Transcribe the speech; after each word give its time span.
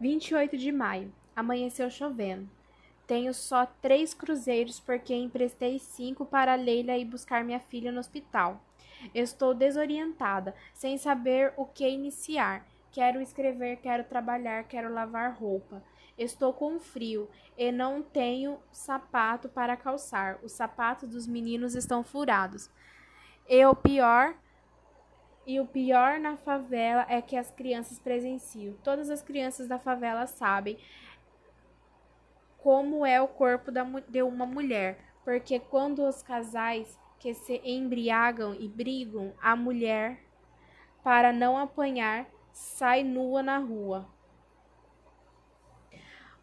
28 0.00 0.56
de 0.56 0.70
maio. 0.70 1.12
Amanheceu 1.34 1.90
chovendo. 1.90 2.48
Tenho 3.06 3.32
só 3.32 3.66
três 3.80 4.12
cruzeiros 4.12 4.80
porque 4.80 5.14
emprestei 5.14 5.78
cinco 5.78 6.26
para 6.26 6.54
Leila 6.54 6.96
ir 6.96 7.04
buscar 7.04 7.44
minha 7.44 7.60
filha 7.60 7.92
no 7.92 8.00
hospital. 8.00 8.60
Estou 9.14 9.54
desorientada, 9.54 10.54
sem 10.74 10.98
saber 10.98 11.52
o 11.56 11.64
que 11.64 11.88
iniciar. 11.88 12.66
Quero 12.90 13.20
escrever, 13.20 13.76
quero 13.76 14.04
trabalhar, 14.04 14.64
quero 14.64 14.92
lavar 14.92 15.34
roupa. 15.34 15.82
Estou 16.18 16.52
com 16.52 16.80
frio 16.80 17.28
e 17.58 17.70
não 17.70 18.02
tenho 18.02 18.58
sapato 18.72 19.48
para 19.48 19.76
calçar. 19.76 20.38
Os 20.42 20.52
sapatos 20.52 21.08
dos 21.10 21.26
meninos 21.26 21.74
estão 21.74 22.02
furados. 22.02 22.70
E 23.48 23.64
o 23.66 23.74
pior, 23.74 24.34
e 25.46 25.60
o 25.60 25.66
pior 25.66 26.18
na 26.18 26.36
favela 26.36 27.06
é 27.08 27.22
que 27.22 27.36
as 27.36 27.50
crianças 27.50 27.98
presenciam. 27.98 28.74
Todas 28.82 29.08
as 29.08 29.22
crianças 29.22 29.68
da 29.68 29.78
favela 29.78 30.26
sabem 30.26 30.76
como 32.58 33.06
é 33.06 33.20
o 33.20 33.28
corpo 33.28 33.70
de 33.70 34.22
uma 34.22 34.44
mulher, 34.44 34.98
porque 35.24 35.60
quando 35.60 36.04
os 36.04 36.20
casais 36.20 36.98
que 37.20 37.32
se 37.32 37.60
embriagam 37.64 38.54
e 38.54 38.68
brigam, 38.68 39.32
a 39.40 39.54
mulher, 39.54 40.20
para 41.04 41.32
não 41.32 41.56
apanhar, 41.56 42.26
sai 42.52 43.04
nua 43.04 43.42
na 43.42 43.58
rua. 43.58 44.15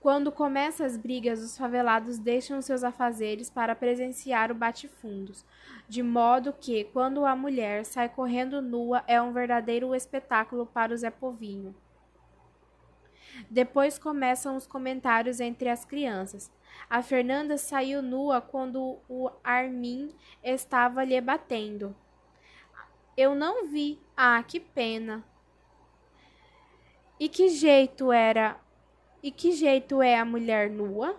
Quando 0.00 0.32
começam 0.32 0.86
as 0.86 0.96
brigas, 0.96 1.42
os 1.42 1.58
favelados 1.58 2.18
deixam 2.18 2.62
seus 2.62 2.82
afazeres 2.82 3.50
para 3.50 3.74
presenciar 3.74 4.50
o 4.50 4.54
bate-fundos, 4.54 5.44
de 5.86 6.02
modo 6.02 6.54
que, 6.54 6.84
quando 6.84 7.26
a 7.26 7.36
mulher 7.36 7.84
sai 7.84 8.08
correndo 8.08 8.62
nua, 8.62 9.04
é 9.06 9.20
um 9.20 9.30
verdadeiro 9.30 9.94
espetáculo 9.94 10.64
para 10.64 10.94
o 10.94 10.96
Zé 10.96 11.10
Povinho. 11.10 11.74
Depois 13.50 13.98
começam 13.98 14.56
os 14.56 14.66
comentários 14.66 15.38
entre 15.38 15.68
as 15.68 15.84
crianças. 15.84 16.50
A 16.88 17.02
Fernanda 17.02 17.58
saiu 17.58 18.00
nua 18.00 18.40
quando 18.40 18.98
o 19.06 19.30
Armin 19.44 20.14
estava 20.42 21.04
lhe 21.04 21.20
batendo. 21.20 21.94
Eu 23.16 23.34
não 23.34 23.66
vi. 23.66 24.00
Ah, 24.16 24.42
que 24.42 24.58
pena. 24.58 25.22
E 27.18 27.28
que 27.28 27.50
jeito 27.50 28.10
era 28.10 28.58
e 29.22 29.30
que 29.30 29.52
jeito 29.52 30.02
é 30.02 30.18
a 30.18 30.24
mulher 30.24 30.70
nua? 30.70 31.16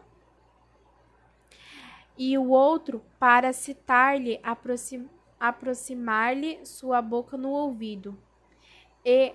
E 2.17 2.38
o 2.38 2.49
outro, 2.49 3.02
para 3.19 3.53
citar-lhe, 3.53 4.39
aproxim, 4.43 5.09
aproximar-lhe 5.39 6.66
sua 6.66 7.02
boca 7.02 7.38
no 7.38 7.49
ouvido. 7.49 8.17
E 9.03 9.33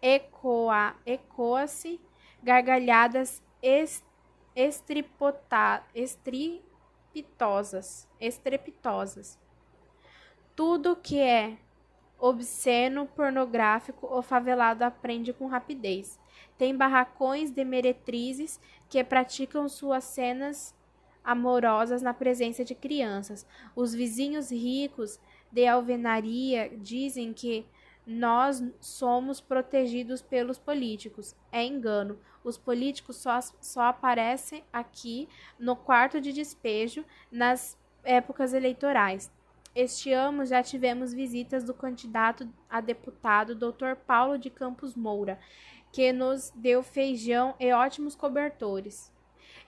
ecoa, 0.00 0.94
ecoa-se 1.06 2.00
gargalhadas 2.42 3.42
est, 3.62 4.04
estripota, 4.54 5.82
estrepitosas, 5.94 8.06
estrepitosas. 8.20 9.38
Tudo 10.54 10.94
que 10.96 11.18
é 11.20 11.56
obsceno, 12.22 13.04
pornográfico 13.16 14.06
ou 14.06 14.22
favelado 14.22 14.84
aprende 14.84 15.32
com 15.32 15.48
rapidez. 15.48 16.20
Tem 16.56 16.76
barracões 16.76 17.50
de 17.50 17.64
meretrizes 17.64 18.60
que 18.88 19.02
praticam 19.02 19.68
suas 19.68 20.04
cenas 20.04 20.72
amorosas 21.24 22.00
na 22.00 22.14
presença 22.14 22.64
de 22.64 22.76
crianças. 22.76 23.44
Os 23.74 23.92
vizinhos 23.92 24.52
ricos 24.52 25.18
de 25.50 25.66
alvenaria 25.66 26.70
dizem 26.78 27.32
que 27.32 27.66
nós 28.06 28.62
somos 28.80 29.40
protegidos 29.40 30.22
pelos 30.22 30.58
políticos. 30.58 31.34
É 31.50 31.64
engano. 31.64 32.20
Os 32.44 32.56
políticos 32.56 33.16
só, 33.16 33.40
só 33.60 33.82
aparecem 33.82 34.62
aqui 34.72 35.28
no 35.58 35.74
quarto 35.74 36.20
de 36.20 36.32
despejo 36.32 37.04
nas 37.32 37.76
épocas 38.04 38.52
eleitorais. 38.52 39.28
Este 39.74 40.12
ano 40.12 40.44
já 40.44 40.62
tivemos 40.62 41.14
visitas 41.14 41.64
do 41.64 41.72
candidato 41.72 42.46
a 42.68 42.80
deputado 42.80 43.54
Dr. 43.54 43.94
Paulo 44.06 44.36
de 44.36 44.50
Campos 44.50 44.94
Moura, 44.94 45.40
que 45.90 46.12
nos 46.12 46.50
deu 46.54 46.82
feijão 46.82 47.54
e 47.58 47.72
ótimos 47.72 48.14
cobertores, 48.14 49.10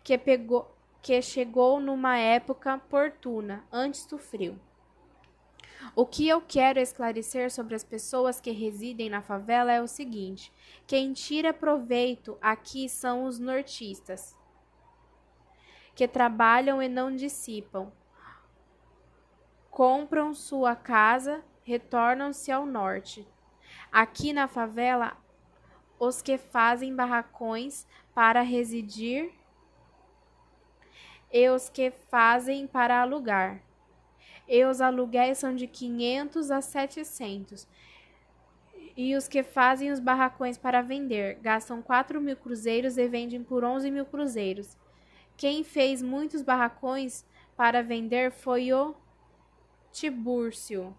que 0.02 0.18
pegou 0.18 0.70
que 1.00 1.20
chegou 1.20 1.80
numa 1.80 2.16
época 2.16 2.76
oportuna, 2.76 3.62
antes 3.70 4.06
do 4.06 4.16
frio. 4.16 4.58
O 5.94 6.06
que 6.06 6.26
eu 6.26 6.40
quero 6.40 6.80
esclarecer 6.80 7.50
sobre 7.50 7.74
as 7.74 7.84
pessoas 7.84 8.40
que 8.40 8.50
residem 8.50 9.10
na 9.10 9.20
favela 9.20 9.70
é 9.70 9.82
o 9.82 9.86
seguinte: 9.86 10.50
quem 10.86 11.12
tira 11.12 11.52
proveito 11.52 12.38
aqui 12.40 12.88
são 12.88 13.26
os 13.26 13.38
nortistas, 13.38 14.34
que 15.94 16.08
trabalham 16.08 16.82
e 16.82 16.88
não 16.88 17.14
dissipam, 17.14 17.92
compram 19.74 20.32
sua 20.32 20.76
casa, 20.76 21.42
retornam-se 21.64 22.52
ao 22.52 22.64
norte. 22.64 23.26
Aqui 23.90 24.32
na 24.32 24.46
favela, 24.46 25.16
os 25.98 26.22
que 26.22 26.38
fazem 26.38 26.94
barracões 26.94 27.84
para 28.14 28.40
residir 28.40 29.32
e 31.32 31.48
os 31.48 31.68
que 31.68 31.90
fazem 31.90 32.68
para 32.68 33.02
alugar. 33.02 33.60
E 34.46 34.64
os 34.64 34.80
aluguéis 34.80 35.38
são 35.38 35.56
de 35.56 35.66
500 35.66 36.52
a 36.52 36.60
700. 36.60 37.66
E 38.96 39.16
os 39.16 39.26
que 39.26 39.42
fazem 39.42 39.90
os 39.90 39.98
barracões 39.98 40.56
para 40.56 40.82
vender 40.82 41.40
gastam 41.42 41.82
4 41.82 42.20
mil 42.20 42.36
cruzeiros 42.36 42.96
e 42.96 43.08
vendem 43.08 43.42
por 43.42 43.64
11 43.64 43.90
mil 43.90 44.06
cruzeiros. 44.06 44.76
Quem 45.36 45.64
fez 45.64 46.00
muitos 46.00 46.42
barracões 46.42 47.26
para 47.56 47.82
vender 47.82 48.30
foi 48.30 48.72
o 48.72 48.94
Tibúrcio. 49.94 50.92